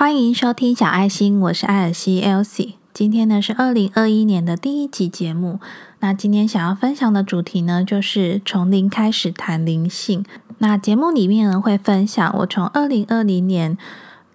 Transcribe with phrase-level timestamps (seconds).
[0.00, 2.76] 欢迎收听小爱心，我是艾尔西 Elsie。
[2.94, 5.60] 今天呢是二零二一年的第一集节目。
[5.98, 10.24] 那今天想要分享的主题呢，就是从零开始谈灵性。
[10.56, 13.76] 那节目里面呢会分享我从二零二零年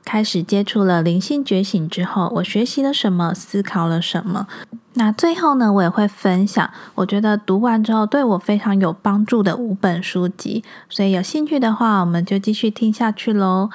[0.03, 4.45] 开始接触了灵性觉醒之后，我学习了什么，思考了什么。
[4.93, 10.63] 那最后呢，我也会分享我觉得读完之后对我非常有帮助的五本书籍。
[10.87, 13.71] 所以有兴趣的话，我们就继续听下去喽。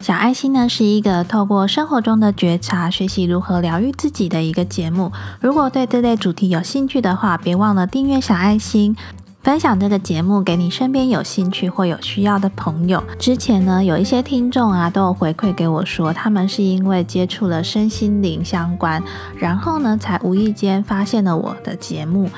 [0.00, 5.10] 小爱心呢是一个透过生活中的觉察，学习如何疗愈自己的一个节目。
[5.40, 8.96] 如果对这类主题有兴趣的话，别忘了订阅小爱心，
[9.42, 13.02] 分享这个节目给你身边有兴趣或有需要的朋友。
[13.18, 19.02] 之前呢，有一些听众啊都有回馈给我说，他们是因为接触了身心灵相关，
[19.36, 22.30] 然后呢才无意间发现了我的节目。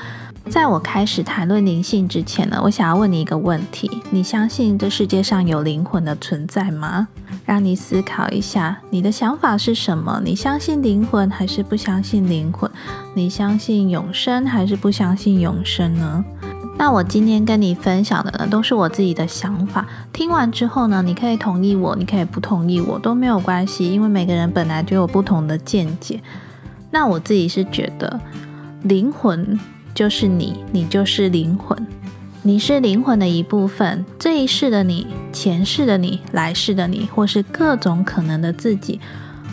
[0.49, 7.07] 在我开始谈论灵性之前呢，我想要问你一个问题：你相信这世界上有灵魂的存在吗？
[7.45, 10.21] 让你思考一下，你的想法是什么？
[10.23, 12.69] 你相信灵魂还是不相信灵魂？
[13.13, 16.23] 你相信永生还是不相信永生呢？
[16.77, 19.85] 那我今天跟你分享的呢，都是我自己的想法。
[20.13, 26.21] 听完之后呢，你可以同意我，你可以不同意我，都没有关系，因为每个人本来就有不同的见解。
[26.89, 28.19] 那我自己是觉得，
[28.83, 29.59] 灵魂
[29.93, 31.77] 就是你，你就是灵魂。
[32.43, 38.99] 你是灵魂的一部分，这一世的你、前世的你、来世的你，或是各种可能的自己，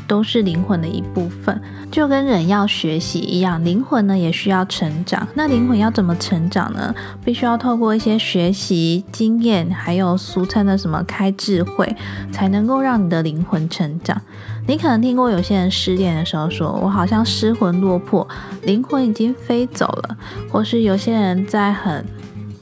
[0.06, 1.60] 都是灵魂的一部分。
[1.92, 5.28] 就跟人要学习一样，灵魂呢也需要成长。
[5.34, 6.94] 那灵魂要怎么成长呢？
[7.22, 11.94] 必须要透过一些学习经验，还有俗称的什么开智慧，
[12.32, 14.18] 才能够让你的灵魂成长。
[14.66, 18.26] 你可能听过有些人失恋的时候说：“我好像失魂落魄，
[18.62, 20.16] 灵魂已经飞走了。”
[20.50, 22.04] 或是有些人在很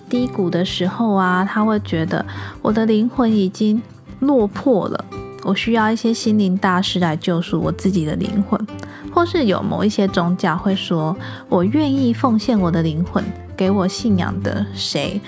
[0.09, 2.25] 低谷的时候啊，他会觉得
[2.63, 3.83] 我的灵魂已经
[4.21, 5.05] 落魄了，
[5.43, 8.67] 我需要一些心灵大师来救赎我自己的灵魂，
[9.13, 11.17] 或是有某一些宗教会说，
[11.49, 13.25] 我愿意奉献我的灵魂
[13.57, 15.21] 给我信仰的谁。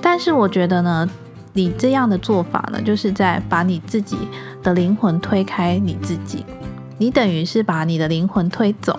[0.00, 1.08] 但是我觉得呢，
[1.52, 4.16] 你这样的做法呢，就是在把你自己
[4.62, 6.44] 的灵魂推开你自己，
[6.98, 8.98] 你等于是把你的灵魂推走。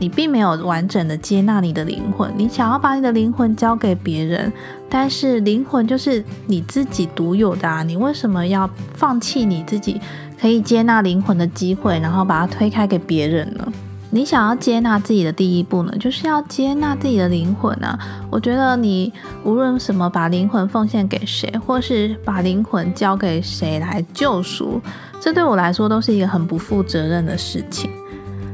[0.00, 4.50] 你并没有完整的接纳你的灵魂，你想要把你的灵魂交给别人，
[4.88, 7.82] 但是灵魂就是你自己独有的啊！
[7.82, 10.00] 你为什么要放弃你自己
[10.40, 13.72] 可以接纳灵魂的机会，然后把它推开给别人呢？
[14.12, 17.96] 你想要接纳自己的第一步呢，就是要接纳自己的灵魂啊！
[18.30, 19.12] 我觉得你
[19.44, 24.80] 无论什么，把灵魂奉献给谁，或是把灵魂交给谁来救赎，
[25.20, 27.90] 这对我来说都是一个很不负责任的事情。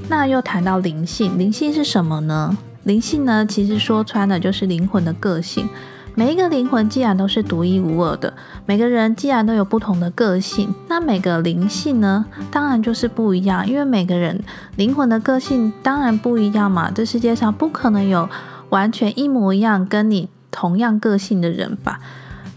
[0.08, 2.56] 那又谈到灵性，灵性是什么呢？
[2.84, 5.68] 灵性呢，其实说穿了就是灵魂的个性。
[6.14, 8.32] 每一个灵魂既然都是独一无二的，
[8.64, 13.68] 每个人既然都有不同的个性，那每个灵性呢，当然就是不一样。
[13.68, 14.40] 因为每个人
[14.76, 18.28] 灵魂的个性当然不一样嘛，这世界上不可能有
[18.70, 22.00] 完全一模一样跟你同样个性的人吧。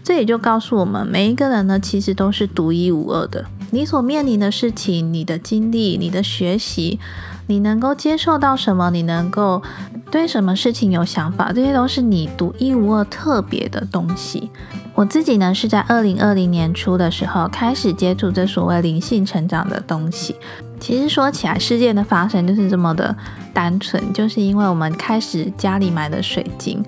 [0.04, 3.44] 这也就告诉我们，每一个人呢，其实都是独一无二的。
[3.72, 6.98] 你所面临的事情、你的经历、你的学习。
[7.50, 8.90] 你能够接受到什么？
[8.90, 9.60] 你能够
[10.08, 11.52] 对什么事情有想法？
[11.52, 14.48] 这些都是你独一无二、特别的东西。
[14.94, 20.36] 我自己呢，是在二零二零年初的时候开始接触这所谓灵性成长的东西。
[20.78, 23.16] 其实说起来，事件的发生就是这么的
[23.52, 26.80] 单纯，就是因为我们开始家里买的水晶。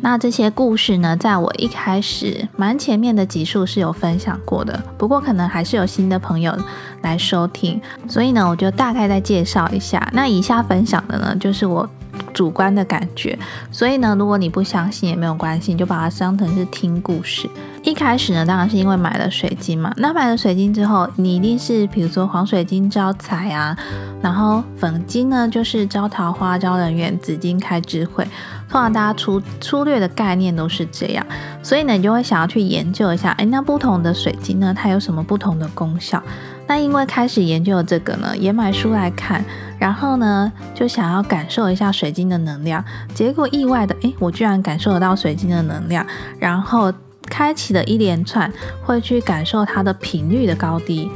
[0.00, 6.56] 那这些故事呢，在我一开始蛮前面的集数是有分享过的，不过可能还是有新的朋友
[7.02, 10.08] 来收听，所以呢，我就大概再介绍一下。
[10.12, 11.88] 那以下分享的呢，就是我
[12.32, 13.38] 主观的感觉，
[13.70, 17.48] 所以呢，如果你不相信也没有关系，你就把它当成是听故事。
[17.84, 19.92] 一开始呢，当然是因为买了水晶嘛。
[19.96, 23.76] 那买了水晶之后，你一定是比如说黄水晶招财啊，
[24.20, 28.26] 然后粉晶呢就是招桃花、招人缘，紫晶开智慧。
[28.68, 31.24] 通常大家粗粗略的概念都是这样，
[31.62, 36.22] 所以呢，你就会想要去研究一下，哎，那不同的水晶呢，它有什么不同的功效？
[36.68, 39.42] 那因为开始研究这个呢，也买书来看，
[39.78, 42.84] 然后呢，就想要感受一下水晶的能量，
[43.14, 46.06] 结果意外的，哎，我居然感受得到水晶的能量，
[46.38, 46.92] 然后
[47.22, 48.52] 开启了一连串
[48.84, 51.10] 会去感受它的频率的高低，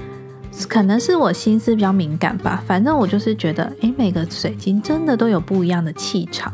[0.68, 6.50] 可能是我心思比较敏感吧，反正我就是觉得，哎，每个水晶真的都有不一样的气场。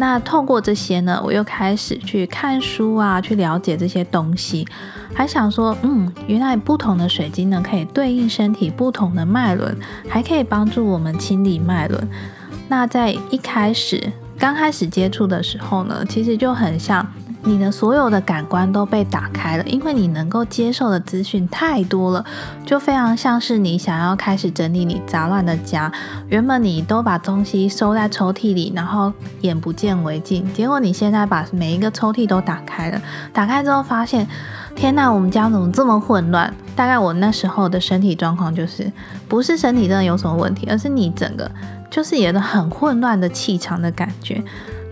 [0.00, 4.66] 那透过这些呢，我又开始去看书啊，去了解这些东西，
[5.14, 9.76] 还想说，嗯，原来不同的水晶呢，可以对应身体不同的脉轮，
[10.08, 12.08] 还可以帮助我们清理脉轮。
[12.66, 17.06] 那在一开始刚开始接触的时候呢，其实就很像。
[17.42, 22.24] 你的所有的感官都被打开了，因为你能够接受的资讯太多了，
[22.66, 25.90] 就非常像是你想要开始整理你杂乱的家。
[26.28, 33.00] 原本你都把东西收在抽屉里，然后眼不见为净，结果你现在把每一个抽屉都打开了，
[33.32, 34.26] 打开之后发现，
[34.76, 36.52] 天呐，我们家怎么这么混乱？
[36.76, 38.92] 大概我那时候的身体状况就是，
[39.28, 41.50] 不是身体真的有什么问题，而是你整个
[41.90, 44.42] 就是有个很混乱的气场的感觉。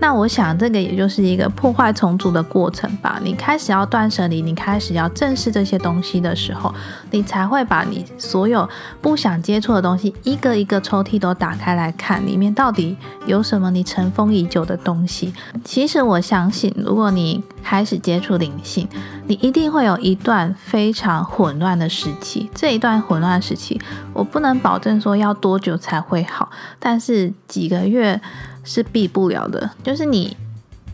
[0.01, 3.19] 那我想，这个也就是一个破坏重组的过程吧。
[3.23, 6.73] 你开始要断舍离，你开始要正视这些东西的时候，
[7.11, 8.69] 你才会把你所有
[9.03, 12.97] 不想接触的东西，一个一个抽屉都打开来看，里面到底
[13.27, 15.35] 有什么你尘封已久的东西。
[15.65, 18.89] 其实我相信，如果你开始接触灵性，
[19.27, 22.49] 你一定会有一段非常混乱的时期。
[22.55, 23.81] 这一段混乱时期，
[24.13, 26.49] 我不能保证说要多久才会好，
[26.79, 28.21] 但是几个月。
[28.69, 30.37] 是避不了的，就是你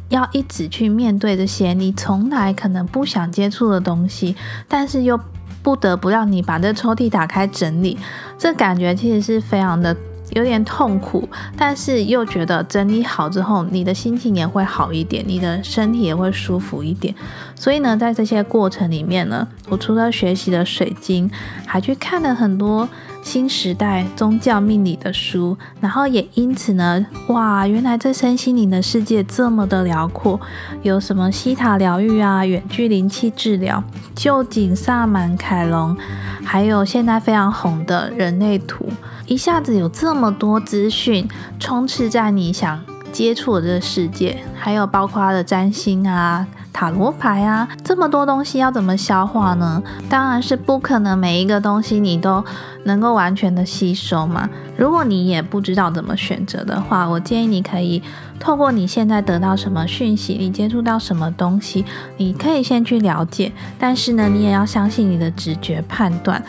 [0.09, 4.37] 要一直去面对这些你从来可能不想接触的东西，
[4.69, 5.19] 但是又
[5.61, 7.99] 不得不让你把这抽屉打开整理，
[8.39, 9.97] 这感觉其实是非常的
[10.31, 17.15] 有点痛苦，但是又觉得整理好之后，你的心情也会好一点，你的身体也会舒服一点。
[17.55, 21.31] 所以呢，在这些过程里面呢，我除了学习了水晶，
[21.67, 22.89] 还去看了很多。
[23.23, 30.39] 新时代宗教命理的书，然后也因此呢，哇，原来这身心灵的世界这么的辽阔，
[30.83, 33.83] 有什么西塔疗愈啊、远距灵气治疗、
[34.15, 35.97] 旧景萨满凯龙，
[36.45, 38.87] 还有现在非常红的人类图，
[39.27, 42.85] 一下子有这么多资讯充斥在你想
[43.15, 46.45] 接触的这个世界，还有包括他的占星啊。
[46.73, 49.81] 塔罗牌啊，这么多东西要怎么消化呢？
[50.11, 52.45] 当然是不可能每一个东西你都
[52.83, 54.51] 能够完全的吸收嘛。
[54.77, 58.03] 如果你也不知道怎么选择的话，我建议你可以
[58.41, 61.85] 透过你现在得到什么讯息，你接触到什么东西，
[62.17, 63.53] 你可以先去了解。
[63.79, 66.43] 但是呢，你也要相信你的直觉判断，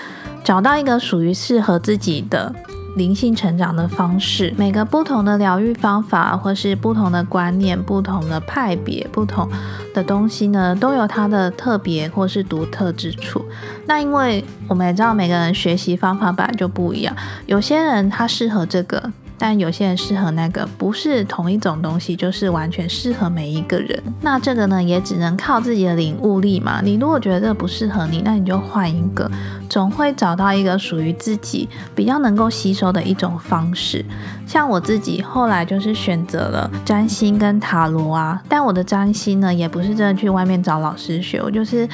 [0.43, 2.51] 找到一个属于适合自己的。
[2.95, 9.47] 灵性成长的方式，每个不同的疗愈方法，或是不同的观念、不同的派别、不同
[9.93, 13.45] 的东西呢，都有它的特别或是独特之处。
[13.85, 17.15] 那因为我们也知道，每个人学习方法本来就不一样，
[17.45, 19.11] 有些人他适合这个。
[19.37, 24.01] 但有些人适合那个，不是同一种东西，就是完全适合每一个人。
[24.21, 26.79] 那这个呢，也只能靠自己的领悟力嘛。
[26.81, 29.29] 你如果觉得这个不适合你，那你就换一个，
[29.75, 34.05] 总会找到一个属于自己比较能够吸收的一种方式。
[34.47, 41.85] 像我自己后来就是选择了占星跟塔罗啊，但我的占星呢，也不是真的去外面找老师学，我就是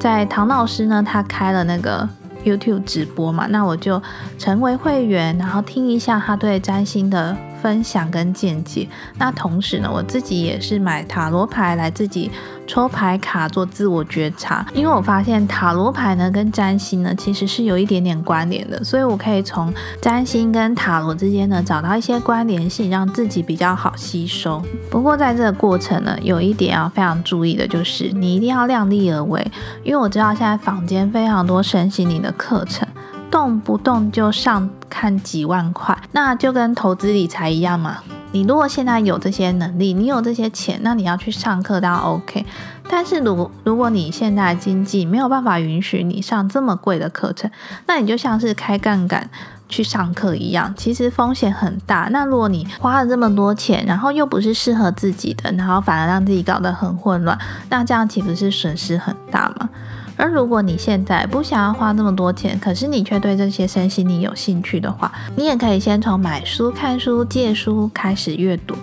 [0.00, 2.08] 在唐老师呢，他开了那个。
[2.46, 4.00] YouTube 直播嘛，那我就
[4.38, 7.36] 成为会员，然后听一下他对占星的。
[7.62, 8.88] 分享跟见解。
[9.18, 12.30] 那同时呢，我自己也是买塔罗牌来自己
[12.66, 24.62] 抽牌卡做自我觉察，因为我发现塔罗牌呢跟占星呢其实是有一点点关联的，所以我可以从占星跟塔罗之间呢找到一些关联性，让自己比较好吸收。
[24.90, 29.46] 不过在这个过程呢，有一点要非常注意的就是，你一定要量力而为，
[29.84, 32.86] 因为我知道现在坊间非常多身心灵的课程。
[33.30, 37.98] 动不动就上看几万块，那就跟投资理财一样嘛。
[38.32, 42.44] 你如果现在有这些能力，你有这些钱，那你要去上课当然 OK。
[42.88, 47.50] 但是如果如果你现在经济没有办法允许你上这么贵的课程，
[47.86, 49.28] 那你就像是开杠杆
[49.68, 52.08] 去上课一样，其实风险很大。
[52.12, 57.36] 那如果你花了这么多钱，然后又不是适合自己的，然后反而让自己搞得很混乱，
[57.70, 59.68] 那这样岂不是损失很大吗？
[60.16, 68.74] 而如果你现在不想要花那么多钱，可是你却对这些身心灵有兴趣的话，你也可以先从买书、看书、借书开始阅读。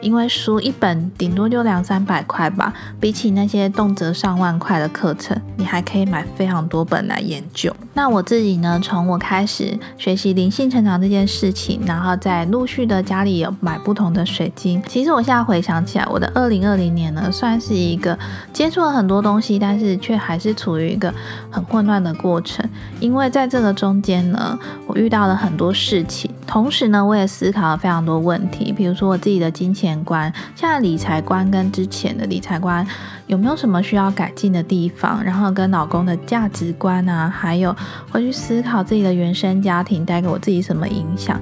[0.00, 7.74] 因为书一本顶多就两三百块吧，比起那些动辄上万块的课程，你还可以买非常多本来研究。
[7.94, 14.82] 那我自己呢，从我开始学习灵性成长这件事情，然后在陆续的家里有买不同的水晶。
[14.86, 18.16] 其实我现在回想起来，我的二零二零年呢，算是一个
[18.52, 21.12] 接触了很多东西，但是却还是处于一个
[21.50, 22.64] 很混乱的过程。
[23.00, 30.02] 因为在这个中间呢，我遇到了很多事情，同时呢，我也思考了非常多问题，比如说我自己的金钱。
[30.08, 32.86] 观，现在理财观跟之前的理财观
[33.26, 35.22] 有没有什么需要改进的地方？
[35.22, 37.76] 然后跟老公的价值观啊，还有
[38.10, 41.38] 会去思考自己的原生家庭带给我自己什么影响。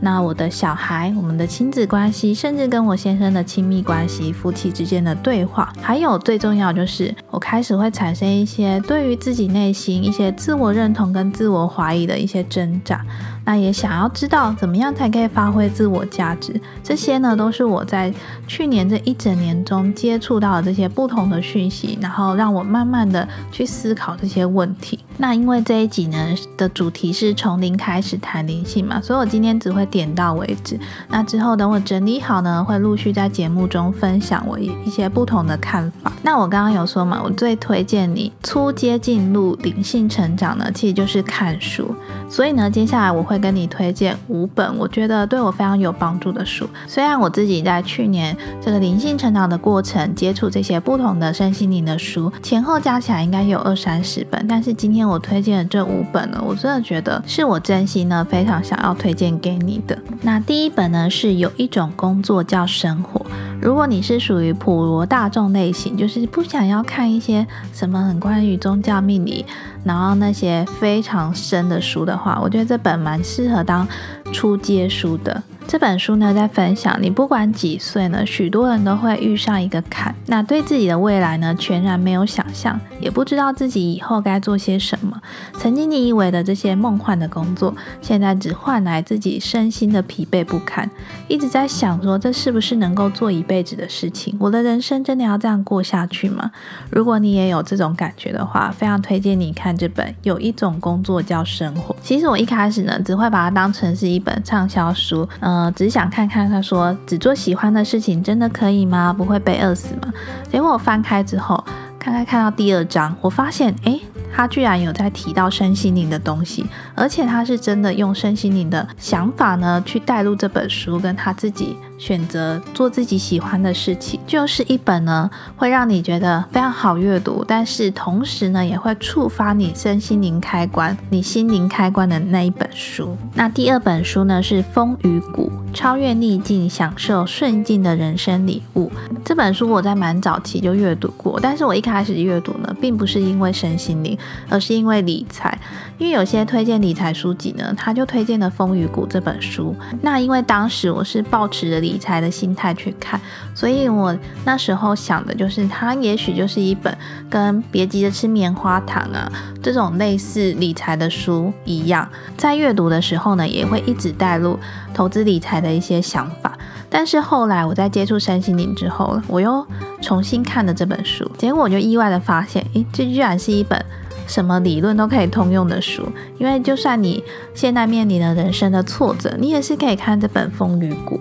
[0.00, 13.04] 那我的小孩、我们的亲子关系，甚至跟我先生的亲密关系、夫妻之间的对话，还有最重要就是，我开始会产生一些对于自己内心一些自我认同跟自我怀疑的一些挣扎。
[13.46, 18.12] 那也想要知道怎么样才可以发挥自我价值，这些呢都是我在
[18.46, 24.98] 去年这一整年中接触到的这些不同的讯息，然后让我慢慢的去思考这些问题。
[25.18, 30.78] 那因为这一集呢的主题是从零开始谈灵性嘛，所以我今天只会点到为止。
[31.08, 36.12] 那之后等我整理好呢，会陆续在节目中分享我一一些不同的看法。
[36.22, 41.94] 那我刚刚有说嘛，我最推荐你初阶进入灵性成长呢，其实就是看书。
[42.28, 46.68] 所以呢，接下来我会跟你推荐五本我觉得对我非常有帮助的书。
[46.86, 59.96] 虽然我自己在去年这个灵性成长的过程接触这些不同的身心灵的书，前后加起来应该有二三十本，但是今天我推荐的这五本呢，我真的觉得是我真心呢非常想要推荐给你的。
[60.22, 63.24] 那第一本呢是有一种工作叫生活。
[63.60, 69.44] 如果你是属于普罗大众类型，就是不想要看一些什么很关于宗教命理，
[69.82, 73.86] 然后那些非常深的书的话，我觉得这本蛮适合当
[74.32, 75.42] 初阶书的。
[75.68, 80.14] 这本书呢，在分享你不管几岁呢，许多人都会遇上一个坎。
[80.26, 85.20] 那对自己的未来呢，全然没有想象，也不知道自己以后该做些什么。
[85.58, 90.88] 曾经你以为的这些梦幻的工作，现在只换来自己身心的疲惫不堪。
[91.26, 94.36] 一直在想说，这是不是能够做一辈子的事情？
[94.38, 96.52] 我的人生真的要这样过下去吗？
[96.90, 101.92] 如果你也有这种感觉的话，非常推荐你看这本《有一种工作叫生活》。
[102.00, 109.12] 其实我一开始呢，只会把它当成是一本畅销书，呃，只想看看他说只做喜欢的事情真的可以吗？
[109.12, 110.12] 不会被饿死吗？
[110.50, 111.62] 结果我翻开之后，
[111.98, 114.00] 看看看到第二章，我发现，哎，
[114.34, 116.64] 他居然有在提到身心灵的东西，
[116.96, 121.76] 而且他是真的用身心灵的想法呢去带入这本书，跟他自己。
[121.98, 133.16] 选择做自己喜欢的事情，就是一本呢会让你觉得非常好阅读，但是同时呢也会触发你身心灵开关、你心灵开关的那一本书。
[133.32, 138.92] 那第二本书呢是《风雨谷》，超越逆境，享受顺境的人生礼物。
[139.24, 144.18] 这本书我在蛮早期就阅读过，但是我一开始阅读呢，并不是因为身心灵，
[144.50, 145.58] 而是因为理财。
[145.96, 149.74] 因为有些推荐理财书籍呢，他就推荐了《风雨谷》这本书。
[150.02, 153.20] 那因为当时我是抱持着理财的心态去看，
[153.56, 156.96] 所以我那时候想的就是，它也许就是一本
[157.28, 159.28] 跟《别急着吃棉花糖》啊
[159.60, 164.56] 这种类似理财的书一样，在阅读的时候呢，也会一直带入
[164.94, 166.56] 投资理财的一些想法。
[166.88, 169.66] 但是后来我在接触身心灵之后，我又
[170.00, 173.84] 重新看了这本书，结果我就意外的发现，诶，这居然是一本
[174.26, 176.02] 什么理论都可以通用的书。
[176.38, 177.22] 因为就算你
[177.54, 181.16] 现在面临了人生的挫折，你也是可以看这本《风雨谷》。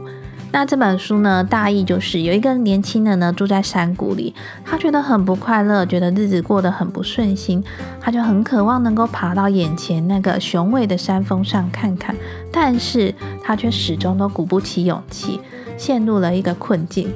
[0.52, 4.34] 那这本书呢，大意就是有一个年轻人呢住在山谷里，
[4.64, 7.62] 他觉得很不快乐，觉得日子过得很不顺心，
[8.00, 12.16] 他就很渴望能够爬到眼前那个雄伟的山峰上看看，
[12.54, 15.42] 但是他却始终都鼓不起勇气，
[15.76, 17.12] 陷入了一个困境。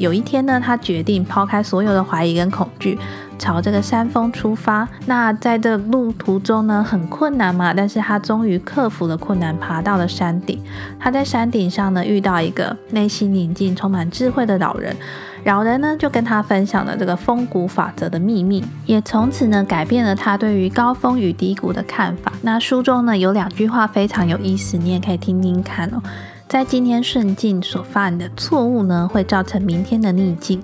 [0.00, 2.98] 有一天呢，他决定抛开所有的怀疑跟恐惧。
[3.38, 10.58] 朝这个山峰出发，那在这路途中呢，很困难嘛，但是他终于克服了困难，爬到了山顶。
[10.98, 14.94] 他在山顶上呢，遇到一个内心宁静、充满智慧的老人，
[15.44, 22.32] 老人呢就跟他分享了这个风谷法则的秘密，也从此呢改变了他对于高峰与低谷的看法。
[22.42, 26.02] 那书中呢有两句话非常有意思，你也可以听听看哦。
[26.50, 30.60] 在今天顺境所犯的错误呢，会造成明天的逆境。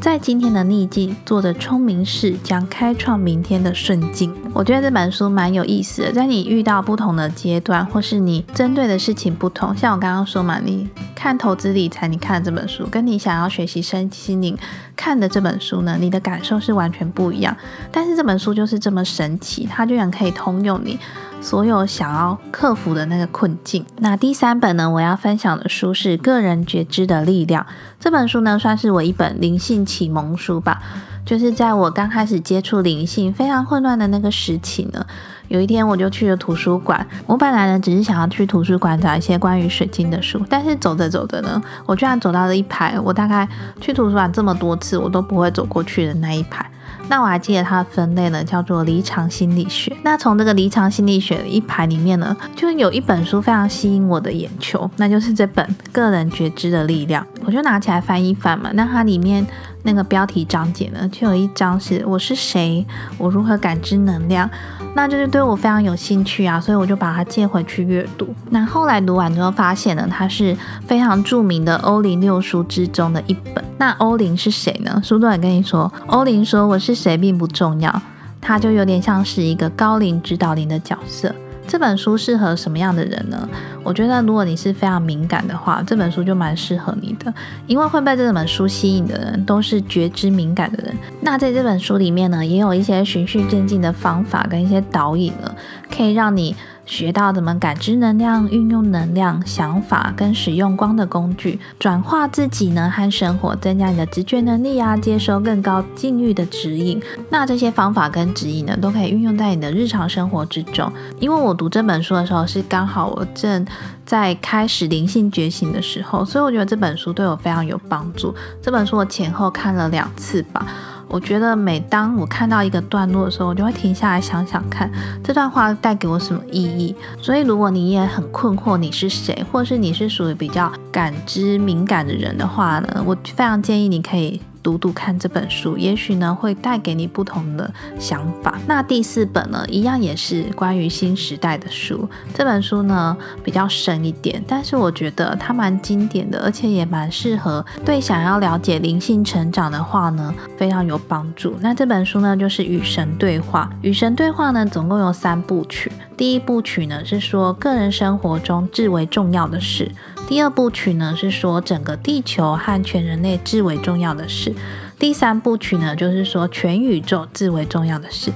[0.00, 4.34] 在今天的逆境做的聪明事，将开创明天的顺境。
[4.52, 6.10] 我觉得这本书蛮有意思的。
[6.10, 14.58] 在你遇到不同的阶段，或是你针对的事情不同，像我刚刚说嘛，你看投资理财，你看这本书，跟你想要学习身心灵
[14.98, 17.56] 看的这本书呢，你的感受是完全不一样。
[17.92, 20.98] 但是这本书就是这么神奇，它居然可以通用你。
[21.40, 23.86] 所有想要克服的那个困境。
[23.98, 24.90] 那第三本呢？
[24.90, 27.62] 我要分享的书是《个人觉知的力量》。
[28.00, 30.82] 这本书呢，算是我一本灵性启蒙书吧。
[31.24, 35.06] 就是在我刚开始接触灵性非常混乱的那个时期呢，
[35.48, 37.06] 有一天我就去了图书馆。
[37.26, 43.48] 我本来呢，只是想要去图书馆找一些关于水晶的书，但是走着走着呢，我居然走到了一排我大概
[43.80, 46.64] 去图书馆这么多次，我都不会走过去的那一排。
[47.10, 49.96] 那我还记得它的分类呢，叫做离场心理学。
[50.02, 57.24] 那从这个离场心理学的一排里面呢，就有一本书非常吸引我的眼球，那就是这本《个人觉知的力量》。
[57.46, 59.46] 我就拿起来翻一翻嘛，那它里面。
[59.84, 62.84] 那个标题章节呢，就有一章是我是谁，
[63.16, 64.50] 我如何感知能量，
[64.94, 68.34] 那就是对我非常有兴趣啊，所以我就把它借回去阅读。
[68.50, 73.64] 那后来读完之后发现呢，它是非常著名的欧林六书之中的一本。
[73.78, 75.00] 那欧林是谁呢？
[75.04, 78.02] 书中也跟你说，欧林说我是谁并不重要，
[78.40, 81.32] 他就有点像是一个高龄指导灵的角色。
[81.68, 83.48] 这本书适合什么样的人呢？
[83.84, 87.32] 我觉得，如果你是非常敏感的话，这本书就蛮适合你的，
[87.66, 90.96] 因为会被这本书吸引的人都是觉知敏感的人。
[91.20, 95.54] 那在这本书里面呢，也有一些循序渐进的方法跟一些导引了，
[95.94, 96.56] 可以让你。
[96.88, 107.00] 学到怎么感知能量、运用能量、想法跟使用光的工具，转化自己呢和生活，增加你的直觉能力啊，接收更高境遇的指引。
[107.28, 110.90] 那这些方法跟指引呢，都可以运用在你的日常生活之中。
[111.20, 113.66] 因为我读这本书的时候是刚好我正
[114.06, 118.34] 在开始灵性觉醒的时候，所以我觉得这本书对我非常有帮助。
[118.62, 120.66] 这本书我前后看了两次吧。
[121.08, 124.90] 我觉得每当我看到一个段落的时候，我就会停下来想想看
[125.24, 126.94] 这段话带给我什么意义。
[127.20, 134.40] 所以，如果你也很困惑你是谁，或是你是属于比较感知敏感的人的话呢，我非常建议你可以。
[134.62, 138.58] 读读看这本书，也许呢会带给你不同的想法。
[138.66, 142.08] 那第四本呢，一样也是关于新时代的书。
[142.34, 151.56] 这本书呢比较深一点，但是我觉得它蛮经典的，而且也蛮适合对想要了解灵性成长的话呢，非常有帮助。
[151.60, 153.70] 那这本书呢就是《与神对话》。
[153.82, 155.90] 《与神对话》呢总共有三部曲。
[156.16, 159.90] 第一部曲呢是说个人生活中至为重要的事。
[160.28, 164.54] 第二部曲呢是说整个地球和全人类至为重要的事，
[164.98, 168.30] 第三部曲呢就是说全宇宙至为重要的事。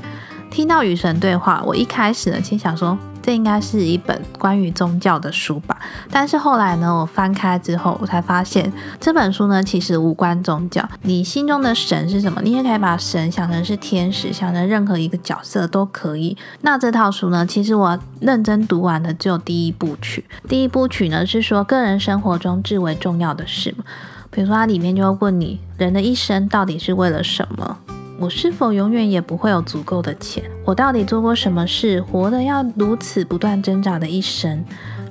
[0.50, 2.99] 听到与神对话，我一开始呢先想说。
[3.23, 5.79] 这应该是一本关于宗教的书吧，
[6.11, 10.87] 但是后来呢，我翻开之后，我才发现这本书呢其实无关宗教。
[11.02, 12.43] 你心中的神是什么？
[12.43, 16.37] 你也可以把神想成是天使，想成任何一个角色都可以。
[16.62, 20.25] 那这套书呢，其实我认真读完的只有第一部曲。
[20.49, 23.85] 第一部曲呢是说个人生活中至为重要的事嘛，
[24.31, 27.79] 比如说它里面就会问你，人的一生到底是为了什么？
[28.23, 30.45] 我是否永远也不会有足够的钱？
[30.64, 34.64] 我到底做过什么事，活得要如此不断挣扎的一生？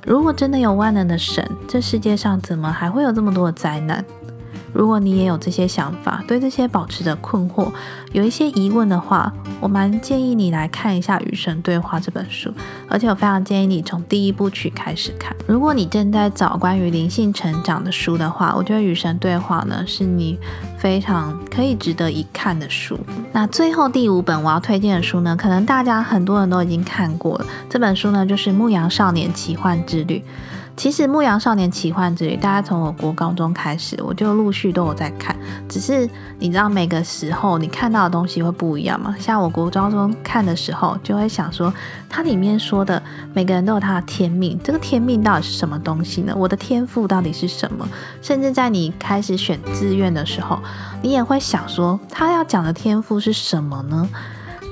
[0.06, 4.02] 如果真的有万能的神，这世界上怎么还会有这么多的灾难？
[4.72, 7.70] 如果你也有这些想法，对这些保持着困惑，
[8.12, 12.52] 有一些疑问的话，我蛮建议你来看一下《与神对话》这本书，
[12.88, 15.36] 而且我非常建议你从第一部曲开始看。
[15.46, 20.38] 如果你正在找关于灵性成长的书的话，我觉得《与神对话》呢是你
[20.78, 22.98] 非常可以值得一看的书。
[23.32, 30.18] 那最后第五本我要推荐的书呢，可能大家很多人都已经看过了，这本书呢就是《牧羊少年奇幻之旅》。
[30.82, 35.36] 其实《牧羊少年奇幻之旅》，大家从我国高中开始，我就陆续都有在看。
[35.68, 39.14] 只是你知道每个时候你看到的东西会不一样吗？
[39.16, 41.72] 像我国高中看的时候，就会想说，
[42.08, 43.00] 它里面说的
[43.32, 46.34] 每个人都有他的天命，这个天命到底是什么东西呢？
[46.36, 47.88] 我的天赋到底是什么？
[48.20, 50.58] 甚至在你开始选志愿的时候，
[51.00, 54.08] 你也会想说，他要讲的天赋是什么呢？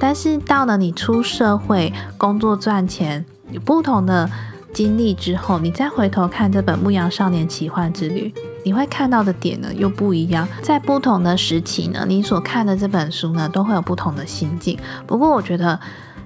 [0.00, 4.28] 但是到了你出社会工作赚钱，有不同的。
[4.72, 8.32] 经历之后，你再回头看这本《牧羊少年奇幻之旅》，
[8.64, 10.46] 你会看到的点呢又不一样。
[10.62, 14.78] 在不同的时期呢，你所看的这本书呢都会有不同的心境。
[15.06, 15.78] 不过，我觉得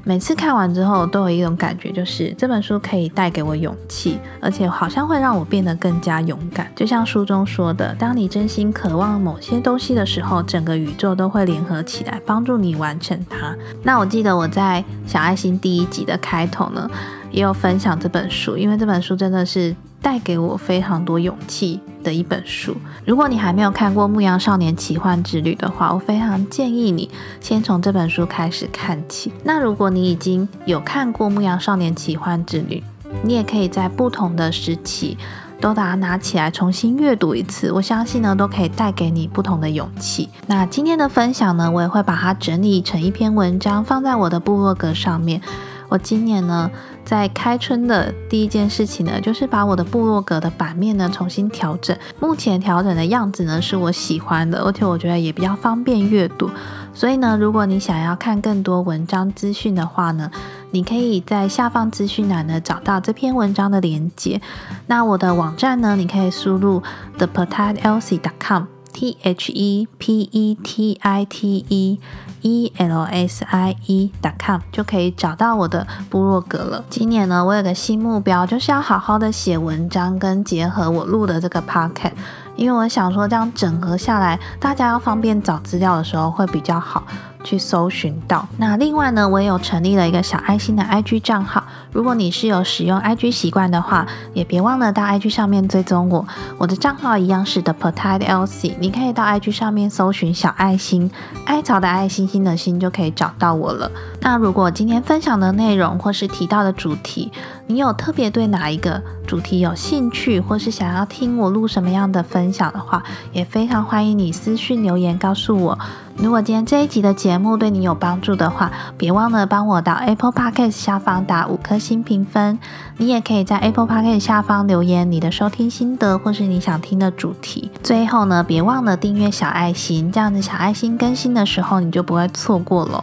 [0.04, 6.70] 每次看完之后都有一种感觉，就是这本书可以带给我勇气，而且好像会让我变得更加勇敢。
[6.76, 13.56] 就像书中说的，当你真心渴望某些东西的时候，整个宇宙都会联合起来帮助你完成它。
[13.82, 16.90] 那我记得我在小爱心第一集的开头呢。
[17.34, 22.76] 也有分享这本书，因为这本书真的是带给我非常多勇气的一本书。
[23.04, 29.32] 如果你还没有看过《牧羊少年奇幻之旅》的话，我非常建议你先从这本书开始看起。
[29.42, 32.80] 那如果你已经有看过《牧羊少年奇幻之旅》，
[33.24, 35.18] 你也可以在不同的时期
[35.60, 37.72] 都把它拿起来重新阅读一次。
[37.72, 40.28] 我相信呢，都可以带给你不同的勇气。
[40.46, 45.40] 那今天的分享呢，我也会把它整理成一篇文章，放在我的部落格上面。
[45.88, 46.70] 我今年呢。
[47.04, 51.96] 在开春的第一件事情呢，就是把我的部落格的版面呢重新调整。
[52.18, 56.50] 目前调整的样子呢是我喜欢的，而且我觉得也比较方便阅读。
[56.92, 60.30] 所以呢，如果你想要看更多文章资讯的话呢，
[60.70, 64.40] 你可以在下方资讯栏呢找到这篇文章的连接。
[64.86, 66.82] 那我的网站呢，你可以输入
[67.18, 72.00] thepotatelsi.com t h e p e t i t e
[72.40, 76.84] e l s i e dot com 就可以找到我的部落格了。
[76.88, 82.12] 今年呢，我有个新目标，就是要好好的写文章，跟结合我录的这个 podcast，
[82.54, 87.02] 因为我想说这样整合下来，大家要方便找资料的时候会比较好。
[87.44, 88.48] 去搜寻到。
[88.56, 91.62] 那另外呢，我也有成立了一个小爱心的 IG 账号。
[91.94, 96.26] 如果你是有使用 IG 习惯的话，也别忘了到 IG 上面追踪我。
[96.58, 101.08] 我的账号一样是 The p e t i t e LC，你可以到 IG 上面搜寻小爱心，
[101.46, 103.88] 艾草的爱心心的心就可以找到我了。
[104.20, 107.30] 那如果今天分享的内容或是提到的主题，
[107.66, 115.78] 你有特别对哪一个主题有兴趣，或是想要听我录什么样的分享的话，也非常欢迎你私讯留言告诉我。
[116.16, 122.58] 如果今天这一集的节目对你有帮助的话，别忘了帮我到 Apple Podcast 下方打五颗星评分。
[122.98, 127.70] 你也可以在 Apple Podcast 下方留言你的收听心得，或是你想听的主题。
[127.82, 133.02] 最后呢，别忘了订阅小爱心，这样子小爱心更新的时候你就不会错过了。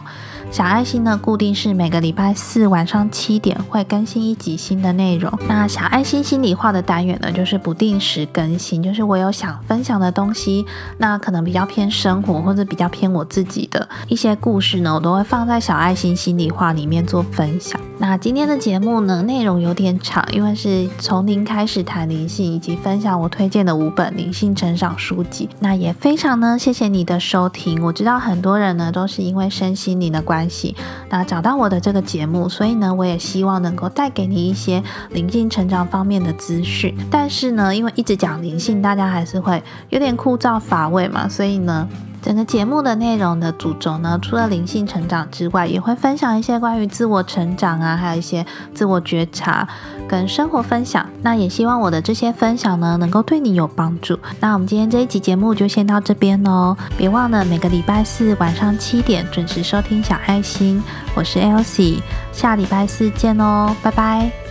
[0.52, 5.32] 小爱心呢，固定是每个礼拜四晚上七点会更新一集新的内容。
[5.48, 10.62] 那小爱心心里话的单元呢，就是不定时更新，就是我有想分享的东西，
[10.98, 17.80] 那可能比较偏生活或者比较偏我自己的一些故事呢，我都会放在小爱心心里话里面做分享。
[17.96, 25.48] 那今天的节目呢，内容有点长，因为是从零开始谈灵性，以及分享我推荐的五本灵性成长书籍。
[25.60, 27.82] 那也非常呢，谢谢你的收听。
[27.82, 30.41] 我知道很多人呢，都是因为身心灵的关。
[30.42, 30.74] 关系，
[31.08, 36.92] 那找到我的这个节目，所以呢，我也希望能够带给你一些灵性成长方面的资讯。
[37.08, 41.88] 但是呢，因为一直讲灵性，大家还是会有点枯燥乏味嘛，所以呢。
[42.24, 49.66] 整个节目的内容的主轴呢，除了灵性成长之外，也会分享一些关于自我成长啊，还有一些自我觉察
[50.12, 51.08] 跟生活分享。
[51.22, 54.18] 那也希望我的这些分享呢，能够对你有帮助。
[54.40, 60.82] 那我们今天这一集节目就先到这边喽，别忘了每个礼拜四晚上七点准时收听小爱心，
[61.14, 64.41] 我是 Elsie，下礼拜四见哦，拜拜。